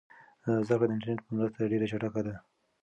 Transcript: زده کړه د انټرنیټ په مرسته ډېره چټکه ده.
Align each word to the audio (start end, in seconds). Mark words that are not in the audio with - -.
زده 0.67 0.75
کړه 0.77 0.87
د 0.87 0.91
انټرنیټ 0.95 1.19
په 1.25 1.31
مرسته 1.37 1.69
ډېره 1.71 1.85
چټکه 1.91 2.21
ده. 2.25 2.35